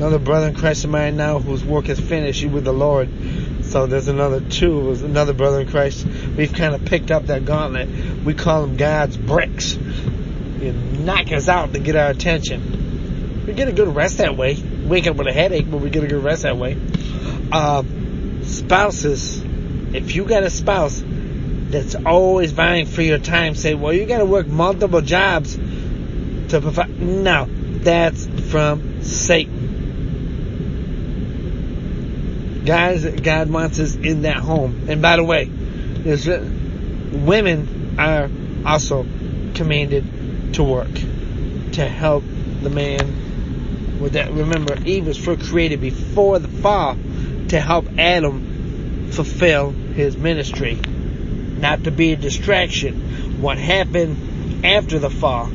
Another 0.00 0.18
brother 0.18 0.48
in 0.48 0.54
Christ 0.54 0.84
of 0.84 0.90
mine 0.90 1.16
now 1.16 1.38
whose 1.38 1.62
work 1.64 1.88
is 1.88 2.00
finished, 2.00 2.44
with 2.44 2.64
the 2.64 2.72
Lord. 2.72 3.08
So 3.62 3.86
there's 3.86 4.08
another 4.08 4.40
two, 4.40 4.92
another 4.92 5.32
brother 5.32 5.60
in 5.60 5.68
Christ. 5.68 6.06
We've 6.36 6.52
kind 6.52 6.74
of 6.74 6.84
picked 6.86 7.10
up 7.10 7.26
that 7.26 7.44
gauntlet. 7.44 7.88
We 8.24 8.34
call 8.34 8.62
them 8.62 8.76
God's 8.76 9.16
bricks. 9.16 9.74
You 9.74 10.72
knock 10.72 11.30
us 11.32 11.48
out 11.48 11.72
to 11.74 11.78
get 11.78 11.96
our 11.96 12.10
attention. 12.10 13.44
We 13.46 13.52
get 13.52 13.68
a 13.68 13.72
good 13.72 13.94
rest 13.94 14.18
that 14.18 14.36
way. 14.36 14.56
Wake 14.84 15.06
up 15.06 15.16
with 15.16 15.26
a 15.26 15.32
headache, 15.32 15.70
but 15.70 15.80
we 15.80 15.90
get 15.90 16.02
a 16.02 16.06
good 16.06 16.24
rest 16.24 16.42
that 16.42 16.56
way. 16.56 16.78
Uh, 17.52 17.82
spouses, 18.42 19.40
if 19.94 20.14
you 20.14 20.24
got 20.24 20.42
a 20.42 20.50
spouse 20.50 21.02
that's 21.04 21.94
always 21.94 22.52
vying 22.52 22.86
for 22.86 23.02
your 23.02 23.18
time, 23.18 23.54
say, 23.54 23.74
well, 23.74 23.92
you 23.92 24.06
got 24.06 24.18
to 24.18 24.24
work 24.24 24.46
multiple 24.46 25.00
jobs 25.00 25.58
No, 26.52 27.46
that's 27.48 28.26
from 28.50 29.02
Satan. 29.02 29.70
Guys, 32.64 33.04
God 33.04 33.50
wants 33.50 33.78
us 33.78 33.94
in 33.94 34.22
that 34.22 34.36
home. 34.36 34.86
And 34.88 35.00
by 35.00 35.16
the 35.16 35.24
way, 35.24 35.48
uh, 35.48 36.16
women 37.24 37.96
are 37.98 38.28
also 38.66 39.06
commanded 39.54 40.54
to 40.54 40.62
work 40.62 40.92
to 41.72 41.88
help 41.88 42.24
the 42.62 42.70
man 42.70 43.98
with 44.00 44.14
that. 44.14 44.32
Remember, 44.32 44.76
Eve 44.84 45.06
was 45.06 45.16
first 45.16 45.48
created 45.50 45.80
before 45.80 46.38
the 46.38 46.48
fall 46.48 46.96
to 47.48 47.60
help 47.60 47.86
Adam 47.98 49.10
fulfill 49.12 49.70
his 49.70 50.16
ministry, 50.16 50.74
not 51.58 51.84
to 51.84 51.90
be 51.90 52.12
a 52.12 52.16
distraction. 52.16 53.40
What 53.40 53.58
happened 53.58 54.64
after 54.64 54.98
the 54.98 55.10
fall? 55.10 55.50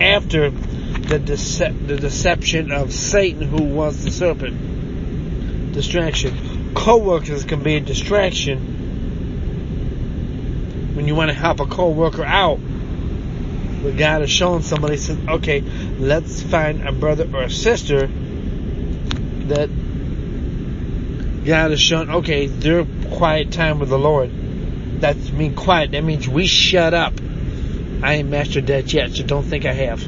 After 0.00 0.50
the, 0.50 1.18
dece- 1.18 1.86
the 1.86 1.96
deception 1.96 2.72
of 2.72 2.92
Satan, 2.92 3.42
who 3.42 3.62
was 3.62 4.04
the 4.04 4.10
serpent. 4.10 5.72
Distraction. 5.72 6.72
Co-workers 6.74 7.44
can 7.44 7.62
be 7.62 7.76
a 7.76 7.80
distraction 7.80 8.58
when 10.94 11.06
you 11.08 11.14
want 11.14 11.30
to 11.30 11.34
help 11.34 11.60
a 11.60 11.66
co-worker 11.66 12.24
out. 12.24 12.58
But 13.82 13.96
God 13.96 14.22
has 14.22 14.30
shown 14.30 14.62
somebody 14.62 14.96
says, 14.96 15.18
okay, 15.28 15.60
let's 15.60 16.42
find 16.42 16.86
a 16.86 16.92
brother 16.92 17.28
or 17.32 17.42
a 17.42 17.50
sister 17.50 18.06
that 18.06 19.68
God 21.44 21.70
has 21.70 21.80
shown, 21.80 22.10
okay, 22.10 22.46
their 22.46 22.86
quiet 23.12 23.52
time 23.52 23.78
with 23.78 23.90
the 23.90 23.98
Lord. 23.98 24.30
That's 25.00 25.30
mean 25.32 25.54
quiet. 25.54 25.90
That 25.90 26.02
means 26.02 26.26
we 26.26 26.46
shut 26.46 26.94
up 26.94 27.12
I 28.04 28.16
ain't 28.16 28.28
mastered 28.28 28.66
that 28.66 28.92
yet, 28.92 29.12
so 29.12 29.24
don't 29.24 29.44
think 29.44 29.64
I 29.64 29.72
have. 29.72 29.98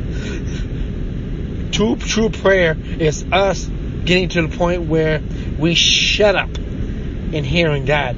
True, 1.72 1.96
true 1.96 2.28
prayer 2.28 2.76
is 2.98 3.24
us 3.32 3.66
getting 4.04 4.28
to 4.28 4.42
the 4.42 4.54
point 4.54 4.82
where 4.82 5.22
we 5.58 5.74
shut 5.74 6.36
up 6.36 6.54
and 6.56 7.46
hearing 7.46 7.86
God. 7.86 8.14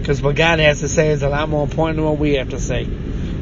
Because 0.00 0.20
what 0.20 0.34
God 0.34 0.58
has 0.58 0.80
to 0.80 0.88
say 0.88 1.10
is 1.10 1.22
a 1.22 1.28
lot 1.28 1.48
more 1.48 1.62
important 1.62 1.98
than 1.98 2.06
what 2.06 2.18
we 2.18 2.34
have 2.34 2.48
to 2.48 2.58
say. 2.58 2.88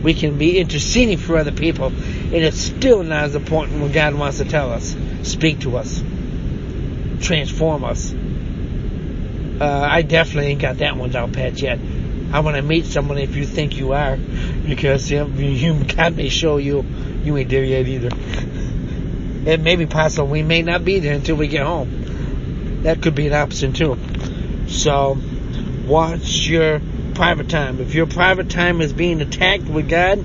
We 0.03 0.13
can 0.13 0.37
be 0.37 0.59
interceding 0.59 1.17
for 1.17 1.39
other 1.39 1.53
people, 1.53 1.87
and 1.87 2.35
it's 2.35 2.59
still 2.59 3.03
not 3.03 3.25
as 3.25 3.35
important 3.35 3.81
what 3.81 3.95
God 3.95 4.15
wants 4.15 4.37
to 4.39 4.45
tell 4.45 4.71
us, 4.73 4.95
speak 5.23 5.61
to 5.61 5.79
us, 5.79 6.03
transform 7.23 7.83
us. 7.83 8.13
Uh, 9.59 9.89
I 9.91 10.03
definitely 10.03 10.51
ain't 10.51 10.61
got 10.61 10.77
that 10.79 10.99
one 10.99 11.13
down 11.13 11.33
pat 11.33 11.63
yet. 11.63 11.79
I 12.33 12.41
want 12.41 12.57
to 12.57 12.63
meet 12.63 12.87
someone 12.87 13.19
if 13.19 13.37
you 13.37 13.45
think 13.45 13.77
you 13.77 13.93
are, 13.93 14.17
because 14.67 15.11
you, 15.11 15.27
you 15.27 15.85
God 15.85 16.17
may 16.17 16.31
show 16.31 16.57
you 16.57 16.85
you 17.23 17.37
ain't 17.37 17.51
there 17.51 17.63
yet 17.63 17.87
either. 17.87 18.09
It 19.45 19.61
may 19.61 19.77
be 19.77 19.87
possible 19.87 20.29
we 20.29 20.43
may 20.43 20.63
not 20.63 20.85
be 20.85 20.99
there 21.01 21.15
until 21.15 21.37
we 21.37 21.49
get 21.49 21.65
home. 21.65 22.83
That 22.85 23.03
could 23.03 23.15
be 23.15 23.27
an 23.27 23.35
option 23.35 23.73
too. 23.73 23.99
So, 24.67 25.19
watch 25.87 26.49
your 26.49 26.81
private 27.15 27.49
time. 27.49 27.81
If 27.81 27.95
your 27.95 28.07
private 28.07 28.49
time 28.49 28.81
is 28.81 28.93
being 28.93 29.21
attacked 29.21 29.65
with 29.65 29.89
God, 29.89 30.25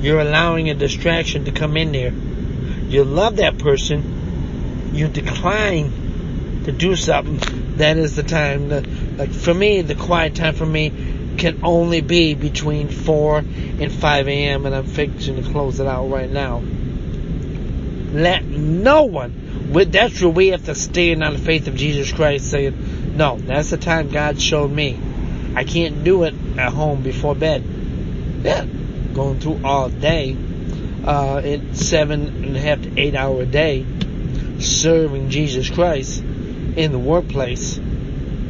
you're 0.00 0.20
allowing 0.20 0.70
a 0.70 0.74
distraction 0.74 1.44
to 1.44 1.52
come 1.52 1.76
in 1.76 1.92
there. 1.92 2.12
You 2.88 3.04
love 3.04 3.36
that 3.36 3.58
person, 3.58 4.90
you 4.94 5.08
decline 5.08 6.62
to 6.64 6.72
do 6.72 6.96
something. 6.96 7.76
That 7.76 7.98
is 7.98 8.16
the 8.16 8.22
time 8.22 8.68
that 8.70 8.86
like 9.18 9.32
for 9.32 9.52
me, 9.52 9.82
the 9.82 9.96
quiet 9.96 10.36
time 10.36 10.54
for 10.54 10.64
me 10.64 10.92
can 11.38 11.60
only 11.64 12.00
be 12.00 12.34
between 12.34 12.88
4 12.88 13.38
and 13.38 13.92
5 13.92 14.28
a.m. 14.28 14.64
and 14.64 14.74
I'm 14.74 14.86
fixing 14.86 15.42
to 15.42 15.50
close 15.50 15.80
it 15.80 15.86
out 15.88 16.06
right 16.06 16.30
now. 16.30 16.62
Let 18.12 18.44
no 18.44 19.04
one, 19.04 19.72
with 19.72 19.90
that's 19.90 20.20
where 20.20 20.30
we 20.30 20.48
have 20.48 20.64
to 20.66 20.74
stand 20.74 21.24
on 21.24 21.32
the 21.32 21.38
faith 21.38 21.66
of 21.66 21.74
Jesus 21.74 22.12
Christ 22.12 22.48
saying, 22.48 23.16
no, 23.16 23.38
that's 23.38 23.70
the 23.70 23.76
time 23.76 24.10
God 24.10 24.40
showed 24.40 24.70
me. 24.70 24.98
I 25.56 25.64
can't 25.64 26.04
do 26.04 26.22
it 26.22 26.34
at 26.56 26.72
home 26.72 27.02
before 27.02 27.34
bed. 27.34 27.64
Yeah, 28.44 28.64
going 29.14 29.40
through 29.40 29.60
all 29.64 29.88
day, 29.88 30.36
uh, 31.04 31.40
in 31.44 31.74
seven 31.74 32.44
and 32.44 32.56
a 32.56 32.60
half 32.60 32.82
to 32.82 32.98
eight 32.98 33.16
hour 33.16 33.44
day, 33.44 33.84
serving 34.60 35.30
Jesus 35.30 35.68
Christ 35.68 36.20
in 36.20 36.92
the 36.92 36.98
workplace 36.98 37.80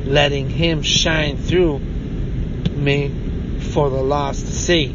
letting 0.08 0.48
Him 0.48 0.82
shine 0.82 1.36
through 1.36 1.78
me 1.78 3.12
for 3.60 3.90
the 3.90 4.02
lost 4.02 4.46
to 4.46 4.52
see. 4.52 4.94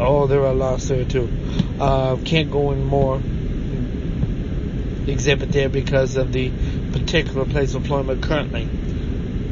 Oh, 0.00 0.26
there 0.26 0.44
are 0.46 0.54
lost 0.54 0.88
there 0.88 1.04
too. 1.04 1.28
Uh, 1.78 2.16
can't 2.24 2.50
go 2.50 2.72
in 2.72 2.84
more 2.84 3.20
exhibit 5.06 5.52
there 5.52 5.68
because 5.68 6.16
of 6.16 6.32
the 6.32 6.50
particular 6.92 7.44
place 7.44 7.74
of 7.74 7.82
employment 7.82 8.22
currently. 8.22 8.68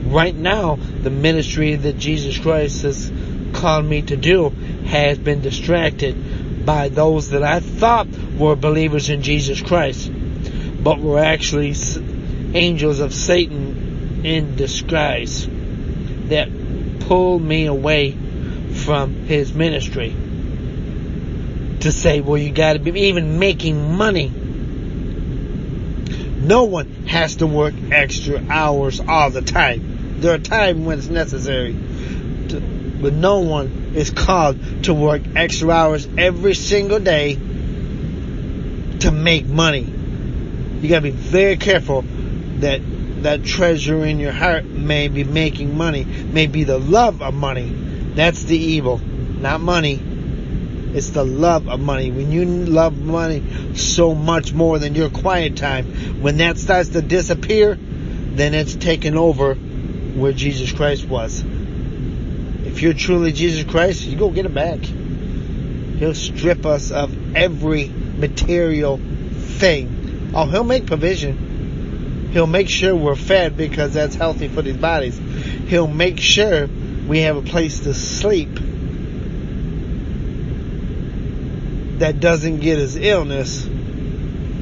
Right 0.06 0.34
now, 0.34 0.76
the 0.76 1.10
ministry 1.10 1.74
that 1.74 1.98
Jesus 1.98 2.38
Christ 2.38 2.82
has 2.82 3.10
called 3.52 3.84
me 3.84 4.02
to 4.02 4.16
do 4.16 4.50
has 4.86 5.18
been 5.18 5.40
distracted 5.40 6.64
by 6.64 6.88
those 6.88 7.30
that 7.30 7.42
I 7.42 7.60
thought 7.60 8.08
were 8.38 8.56
believers 8.56 9.10
in 9.10 9.22
Jesus 9.22 9.60
Christ, 9.60 10.10
but 10.82 11.00
were 11.00 11.18
actually 11.18 11.74
angels 12.54 13.00
of 13.00 13.12
Satan 13.12 13.85
in 14.26 14.56
disguise 14.56 15.46
that 16.28 16.48
pulled 17.00 17.40
me 17.40 17.66
away 17.66 18.10
from 18.74 19.12
his 19.12 19.54
ministry 19.54 20.14
to 21.80 21.92
say, 21.92 22.20
well, 22.20 22.36
you 22.36 22.50
got 22.50 22.72
to 22.72 22.80
be 22.80 22.90
even 23.02 23.38
making 23.38 23.96
money. 23.96 24.32
No 26.40 26.64
one 26.64 26.86
has 27.06 27.36
to 27.36 27.46
work 27.46 27.74
extra 27.92 28.44
hours 28.48 28.98
all 28.98 29.30
the 29.30 29.42
time. 29.42 30.18
There 30.20 30.34
are 30.34 30.38
times 30.38 30.84
when 30.84 30.98
it's 30.98 31.08
necessary, 31.08 31.74
to, 32.48 32.60
but 33.00 33.12
no 33.12 33.40
one 33.40 33.92
is 33.94 34.10
called 34.10 34.58
to 34.84 34.94
work 34.94 35.22
extra 35.36 35.70
hours 35.70 36.08
every 36.18 36.54
single 36.54 36.98
day 36.98 37.34
to 39.00 39.12
make 39.12 39.46
money. 39.46 39.84
You 40.80 40.88
gotta 40.88 41.02
be 41.02 41.10
very 41.10 41.56
careful 41.56 42.04
that 42.58 42.80
that 43.22 43.44
treasure 43.44 44.04
in 44.04 44.18
your 44.20 44.32
heart 44.32 44.64
may 44.64 45.08
be 45.08 45.24
making 45.24 45.76
money, 45.76 46.04
may 46.04 46.46
be 46.46 46.64
the 46.64 46.78
love 46.78 47.22
of 47.22 47.34
money. 47.34 47.68
That's 48.14 48.44
the 48.44 48.56
evil, 48.56 48.98
not 48.98 49.60
money. 49.60 50.00
It's 50.94 51.10
the 51.10 51.24
love 51.24 51.68
of 51.68 51.80
money. 51.80 52.10
When 52.10 52.30
you 52.30 52.44
love 52.46 52.96
money 52.98 53.74
so 53.74 54.14
much 54.14 54.52
more 54.52 54.78
than 54.78 54.94
your 54.94 55.10
quiet 55.10 55.56
time, 55.56 56.22
when 56.22 56.38
that 56.38 56.58
starts 56.58 56.90
to 56.90 57.02
disappear, 57.02 57.74
then 57.74 58.54
it's 58.54 58.74
taken 58.74 59.16
over 59.16 59.54
where 59.54 60.32
Jesus 60.32 60.72
Christ 60.72 61.06
was. 61.06 61.44
If 62.64 62.82
you're 62.82 62.94
truly 62.94 63.32
Jesus 63.32 63.70
Christ, 63.70 64.04
you 64.04 64.16
go 64.16 64.30
get 64.30 64.46
it 64.46 64.54
back. 64.54 64.78
He'll 64.80 66.14
strip 66.14 66.66
us 66.66 66.90
of 66.90 67.36
every 67.36 67.88
material 67.88 68.98
thing. 68.98 70.32
Oh, 70.34 70.46
he'll 70.46 70.64
make 70.64 70.86
provision. 70.86 71.45
He'll 72.36 72.46
make 72.46 72.68
sure 72.68 72.94
we're 72.94 73.14
fed 73.14 73.56
because 73.56 73.94
that's 73.94 74.14
healthy 74.14 74.48
for 74.48 74.60
these 74.60 74.76
bodies. 74.76 75.18
He'll 75.68 75.86
make 75.86 76.20
sure 76.20 76.68
we 77.08 77.20
have 77.20 77.38
a 77.38 77.40
place 77.40 77.80
to 77.84 77.94
sleep 77.94 78.50
that 81.98 82.20
doesn't 82.20 82.60
get 82.60 82.78
us 82.78 82.94
illness. 82.94 83.66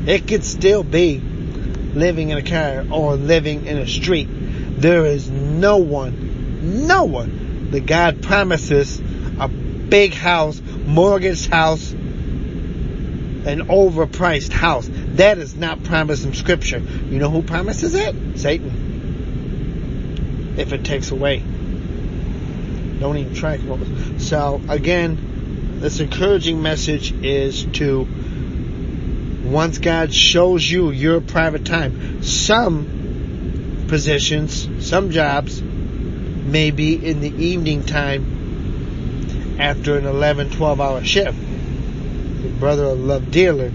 It 0.07 0.28
could 0.28 0.45
still 0.45 0.85
be 0.85 1.19
living 1.19 2.28
in 2.28 2.38
a 2.38 2.45
car 2.45 2.87
or 2.93 3.16
living 3.16 3.66
in 3.66 3.78
a 3.78 3.88
street. 3.88 4.28
There 4.31 5.07
is 5.07 5.28
no 5.28 5.78
one, 5.78 6.87
no 6.87 7.02
one 7.02 7.73
that 7.73 7.87
God 7.87 8.23
promises 8.23 9.00
a 9.40 9.49
big 9.49 10.14
house, 10.14 10.62
mortgage 10.87 11.49
house, 11.49 11.90
an 11.90 13.66
overpriced 13.66 14.52
house. 14.52 14.88
That 15.14 15.38
is 15.38 15.54
not 15.54 15.85
promised 15.85 16.25
in 16.25 16.35
scripture. 16.35 16.78
You 16.78 17.18
know 17.18 17.30
who 17.30 17.42
promises 17.42 17.94
it? 17.94 18.38
Satan. 18.38 18.94
If 20.56 20.73
it 20.73 20.85
takes 20.85 21.11
away. 21.12 21.42
Don't 22.99 23.16
even 23.16 23.35
try. 23.35 23.59
So 24.18 24.61
again, 24.68 25.80
this 25.80 26.00
encouraging 26.00 26.62
message 26.62 27.12
is 27.12 27.64
to 27.75 28.09
once 29.44 29.78
God 29.78 30.12
shows 30.12 30.68
you 30.68 30.90
your 30.90 31.21
private 31.21 31.64
time, 31.64 32.23
some 32.23 33.87
positions, 33.88 34.68
some 34.87 35.11
jobs 35.11 35.62
may 35.62 36.71
be 36.71 36.94
in 36.94 37.21
the 37.21 37.30
evening 37.30 37.85
time 37.85 39.56
after 39.61 39.97
an 39.99 40.06
11, 40.06 40.50
12 40.50 40.80
hour 40.80 41.04
shift 41.04 41.38
brother 42.59 42.87
I 42.87 42.92
love 42.92 43.30
dearly, 43.30 43.73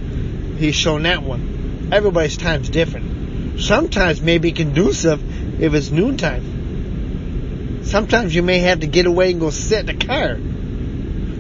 he's 0.60 0.76
shown 0.76 1.04
that 1.04 1.24
one. 1.24 1.90
Everybody's 1.92 2.38
time's 2.38 2.70
different. 2.70 3.60
Sometimes 3.62 4.22
maybe 4.22 4.52
conducive 4.52 5.62
if 5.62 5.74
it's 5.74 5.90
noontime. 5.90 7.84
Sometimes 7.84 8.36
you 8.36 8.44
may 8.44 8.60
have 8.60 8.82
to 8.82 8.88
get 8.88 9.06
away 9.06 9.32
and 9.32 9.40
go 9.40 9.50
sit 9.50 9.90
in 9.90 9.98
the 9.98 10.06
car. 10.06 10.38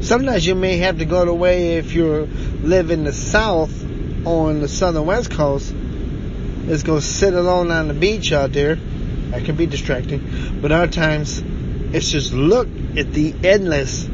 Sometimes 0.01 0.45
you 0.45 0.55
may 0.55 0.77
have 0.77 0.97
to 0.99 1.05
go 1.05 1.21
away 1.21 1.77
if 1.77 1.93
you 1.93 2.27
live 2.63 2.89
in 2.89 3.03
the 3.03 3.13
south 3.13 3.85
on 4.25 4.61
the 4.61 4.67
southern 4.67 5.05
west 5.05 5.31
coast. 5.31 5.73
Is 6.67 6.83
go 6.83 6.99
sit 6.99 7.33
alone 7.33 7.71
on 7.71 7.87
the 7.87 7.93
beach 7.93 8.31
out 8.31 8.51
there. 8.53 8.75
That 8.75 9.45
can 9.45 9.55
be 9.55 9.65
distracting. 9.65 10.59
But 10.61 10.71
other 10.71 10.91
times, 10.91 11.41
it's 11.93 12.09
just 12.11 12.33
look 12.33 12.67
at 12.97 13.11
the 13.13 13.33
endless 13.43 14.07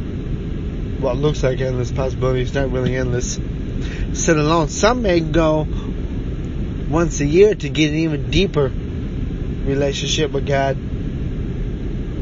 what 0.99 1.17
looks 1.17 1.43
like 1.43 1.61
endless 1.61 1.91
possibilities, 1.91 2.53
not 2.53 2.71
really 2.71 2.95
endless, 2.95 3.37
sit 4.15 4.37
alone. 4.37 4.69
Some 4.69 5.01
may 5.01 5.19
go 5.19 5.67
once 6.89 7.19
a 7.19 7.25
year 7.25 7.53
to 7.53 7.69
get 7.69 7.91
an 7.91 7.97
even 7.97 8.31
deeper 8.31 8.71
relationship 9.65 10.31
with 10.31 10.47
God. 10.47 10.77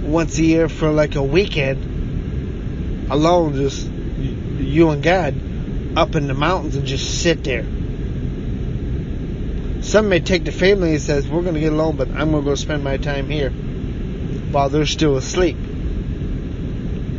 Once 0.03 0.38
a 0.38 0.43
year 0.43 0.69
for 0.69 0.91
like 0.91 1.15
a 1.15 1.23
weekend 1.23 3.10
alone, 3.10 3.56
just 3.56 3.88
you 3.88 4.89
and 4.89 5.03
God 5.03 5.36
up 5.97 6.15
in 6.15 6.27
the 6.27 6.34
mountains 6.34 6.75
and 6.75 6.86
just 6.86 7.21
sit 7.21 7.43
there. 7.43 7.65
Some 9.84 10.10
may 10.10 10.19
take 10.21 10.45
the 10.45 10.51
family 10.51 10.93
and 10.93 11.01
says, 11.01 11.27
we're 11.27 11.41
going 11.41 11.56
to 11.56 11.60
get 11.60 11.73
alone, 11.73 11.97
but 11.97 12.10
I'm 12.10 12.32
going 12.32 12.43
to 12.43 12.49
go 12.49 12.56
spend 12.56 12.84
my 12.84 12.97
time 12.97 13.29
here 13.29 13.49
while 13.49 14.69
they're 14.69 14.86
still 14.86 15.17
asleep. 15.17 15.58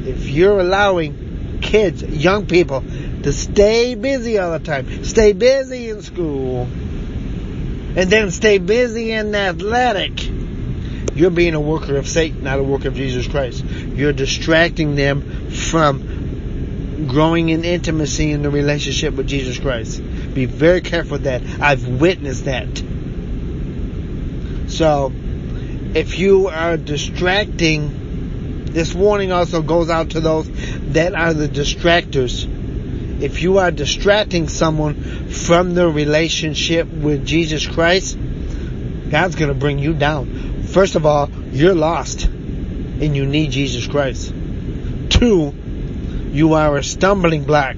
If 0.06 0.28
you're 0.28 0.58
allowing 0.58 1.60
kids, 1.60 2.02
young 2.02 2.46
people, 2.46 2.82
to 3.24 3.32
stay 3.32 3.94
busy 3.94 4.38
all 4.38 4.52
the 4.52 4.58
time. 4.58 5.04
Stay 5.04 5.32
busy 5.32 5.90
in 5.90 6.02
school. 6.02 6.62
And 7.96 8.10
then 8.10 8.30
stay 8.30 8.58
busy 8.58 9.12
in 9.12 9.34
athletic. 9.34 10.12
You're 11.14 11.30
being 11.30 11.54
a 11.54 11.60
worker 11.60 11.96
of 11.96 12.08
Satan, 12.08 12.44
not 12.44 12.58
a 12.58 12.62
worker 12.62 12.88
of 12.88 12.94
Jesus 12.94 13.26
Christ. 13.26 13.64
You're 13.64 14.12
distracting 14.12 14.94
them 14.94 15.50
from 15.50 17.06
growing 17.08 17.48
in 17.48 17.64
intimacy 17.64 18.32
in 18.32 18.42
the 18.42 18.50
relationship 18.50 19.14
with 19.14 19.26
Jesus 19.26 19.58
Christ. 19.58 20.02
Be 20.34 20.46
very 20.46 20.80
careful 20.80 21.12
with 21.12 21.24
that. 21.24 21.42
I've 21.60 21.86
witnessed 21.86 22.44
that. 22.44 22.82
So, 24.70 25.12
if 25.94 26.18
you 26.18 26.48
are 26.48 26.76
distracting 26.76 28.04
this 28.74 28.92
warning 28.92 29.30
also 29.30 29.62
goes 29.62 29.88
out 29.88 30.10
to 30.10 30.20
those 30.20 30.50
that 30.92 31.14
are 31.14 31.32
the 31.32 31.46
distractors. 31.46 32.44
If 33.24 33.40
you 33.40 33.56
are 33.56 33.70
distracting 33.70 34.48
someone 34.48 35.28
from 35.30 35.74
their 35.74 35.88
relationship 35.88 36.86
with 36.86 37.24
Jesus 37.24 37.66
Christ, 37.66 38.18
God's 39.08 39.34
going 39.34 39.48
to 39.48 39.58
bring 39.58 39.78
you 39.78 39.94
down. 39.94 40.62
First 40.64 40.94
of 40.94 41.06
all, 41.06 41.30
you're 41.50 41.74
lost 41.74 42.24
and 42.24 43.16
you 43.16 43.24
need 43.24 43.50
Jesus 43.50 43.86
Christ. 43.86 44.34
Two, 45.08 45.54
you 46.32 46.52
are 46.52 46.76
a 46.76 46.84
stumbling 46.84 47.44
block 47.44 47.76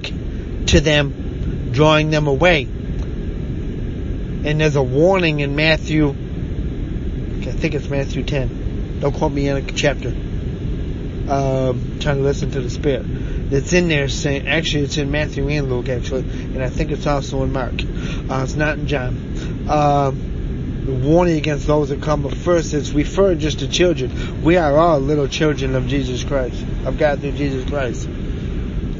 to 0.65 0.81
them, 0.81 1.71
drawing 1.71 2.09
them 2.09 2.27
away. 2.27 2.63
And 2.63 4.59
there's 4.59 4.75
a 4.75 4.83
warning 4.83 5.39
in 5.39 5.55
Matthew, 5.55 6.09
I 6.09 7.53
think 7.53 7.73
it's 7.73 7.87
Matthew 7.87 8.23
10. 8.23 8.99
Don't 8.99 9.15
quote 9.15 9.31
me 9.31 9.47
in 9.47 9.55
a 9.55 9.61
chapter 9.61 10.09
um, 10.09 11.99
trying 12.01 12.17
to 12.17 12.23
listen 12.23 12.51
to 12.51 12.59
the 12.59 12.69
Spirit. 12.69 13.05
That's 13.49 13.71
in 13.71 13.87
there 13.87 14.09
saying, 14.09 14.47
actually, 14.47 14.83
it's 14.83 14.97
in 14.97 15.09
Matthew 15.09 15.47
and 15.47 15.69
Luke, 15.69 15.87
actually, 15.87 16.21
and 16.21 16.61
I 16.61 16.69
think 16.69 16.91
it's 16.91 17.07
also 17.07 17.43
in 17.43 17.53
Mark. 17.53 17.75
Uh, 17.75 18.41
it's 18.43 18.55
not 18.55 18.77
in 18.77 18.87
John. 18.87 19.69
Um, 19.69 20.83
the 20.85 20.93
warning 20.93 21.37
against 21.37 21.65
those 21.65 21.89
that 21.89 22.01
come, 22.01 22.23
but 22.23 22.33
first 22.33 22.73
it's 22.73 22.91
referred 22.91 23.39
just 23.39 23.59
to 23.59 23.67
children. 23.67 24.43
We 24.43 24.57
are 24.57 24.77
all 24.77 24.99
little 24.99 25.27
children 25.27 25.75
of 25.75 25.87
Jesus 25.87 26.25
Christ, 26.25 26.61
of 26.85 26.97
God 26.97 27.21
through 27.21 27.33
Jesus 27.33 27.69
Christ. 27.69 28.07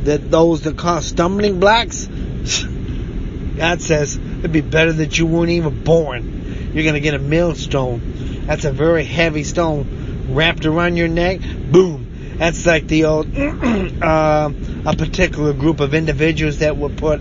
That 0.05 0.31
those 0.31 0.61
that 0.61 0.77
cause 0.77 1.07
stumbling 1.07 1.59
blocks, 1.59 2.07
God 3.57 3.81
says 3.81 4.15
it'd 4.15 4.51
be 4.53 4.61
better 4.61 4.93
that 4.93 5.17
you 5.17 5.25
weren't 5.25 5.49
even 5.49 5.83
born. 5.83 6.71
You're 6.73 6.85
gonna 6.85 7.01
get 7.01 7.15
a 7.15 7.19
millstone. 7.19 8.45
That's 8.45 8.63
a 8.63 8.71
very 8.71 9.03
heavy 9.03 9.43
stone 9.43 10.29
wrapped 10.29 10.65
around 10.65 10.95
your 10.95 11.09
neck. 11.09 11.41
Boom 11.71 12.06
that's 12.37 12.65
like 12.65 12.87
the 12.87 13.05
old, 13.05 13.27
uh, 13.37 14.51
a 14.85 14.95
particular 14.95 15.53
group 15.53 15.79
of 15.79 15.93
individuals 15.93 16.59
that 16.59 16.77
would 16.77 16.97
put 16.97 17.19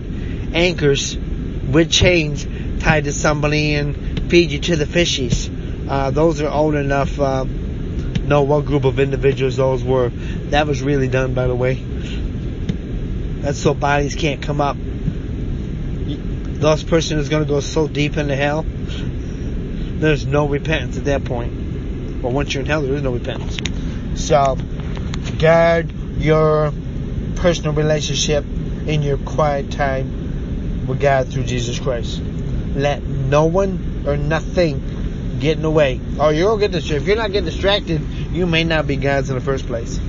anchors 0.53 1.17
with 1.17 1.91
chains 1.91 2.45
tied 2.79 3.05
to 3.05 3.11
somebody 3.11 3.73
and 3.73 4.29
feed 4.29 4.51
you 4.51 4.59
to 4.59 4.75
the 4.75 4.85
fishies. 4.85 5.53
Uh, 5.89 6.11
those 6.11 6.41
are 6.41 6.49
old 6.49 6.75
enough, 6.75 7.19
uh, 7.19 7.45
know 7.45 8.43
what 8.43 8.65
group 8.65 8.85
of 8.85 8.99
individuals 8.99 9.55
those 9.55 9.83
were. 9.83 10.09
That 10.49 10.67
was 10.67 10.81
really 10.81 11.07
done, 11.07 11.33
by 11.33 11.47
the 11.47 11.55
way. 11.55 11.75
That's 13.41 13.59
so 13.59 13.73
bodies 13.73 14.15
can't 14.15 14.41
come 14.41 14.61
up. 14.61 14.77
Those 16.59 16.83
person 16.83 17.17
is 17.19 17.29
going 17.29 17.43
to 17.43 17.49
go 17.49 17.59
so 17.59 17.87
deep 17.87 18.17
into 18.17 18.35
hell. 18.35 18.65
There's 18.67 20.25
no 20.25 20.47
repentance 20.47 20.97
at 20.97 21.05
that 21.05 21.23
point. 21.23 22.21
But 22.21 22.31
once 22.31 22.53
you're 22.53 22.61
in 22.61 22.67
hell, 22.67 22.81
there 22.81 22.93
is 22.93 23.01
no 23.01 23.13
repentance. 23.13 23.57
So, 24.15 24.57
guard 25.39 25.91
your 26.17 26.73
personal 27.35 27.73
relationship 27.73 28.43
in 28.87 29.01
your 29.01 29.17
quiet 29.17 29.71
time 29.71 30.85
with 30.87 30.99
God 30.99 31.27
through 31.27 31.43
Jesus 31.43 31.79
Christ. 31.79 32.21
Let 32.75 33.03
no 33.03 33.45
one 33.45 34.03
or 34.07 34.17
nothing 34.17 35.37
get 35.39 35.57
in 35.57 35.63
the 35.63 35.69
way. 35.69 35.99
Or 36.19 36.33
you'll 36.33 36.57
get 36.57 36.71
distracted. 36.71 37.03
If 37.03 37.07
you're 37.07 37.17
not 37.17 37.31
getting 37.31 37.49
distracted, 37.49 38.01
you 38.31 38.45
may 38.47 38.63
not 38.63 38.87
be 38.87 38.95
God's 38.95 39.29
in 39.29 39.35
the 39.35 39.41
first 39.41 39.67
place. 39.67 39.99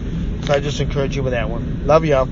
So 0.45 0.55
I 0.55 0.61
just 0.61 0.81
encourage 0.81 1.17
you 1.17 1.23
with 1.23 1.33
that 1.33 1.51
one. 1.51 1.87
Love 1.87 2.05
y'all. 2.05 2.29